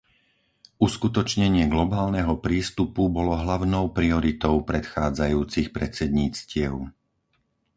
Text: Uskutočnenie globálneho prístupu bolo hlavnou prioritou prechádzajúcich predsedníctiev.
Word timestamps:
Uskutočnenie 0.87 1.65
globálneho 1.75 2.33
prístupu 2.45 3.03
bolo 3.17 3.33
hlavnou 3.43 3.85
prioritou 3.97 4.55
prechádzajúcich 4.71 5.67
predsedníctiev. 5.77 6.73